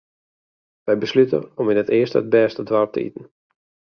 [0.85, 3.25] Wy beslute om yn it earste it bêste doarp te iten.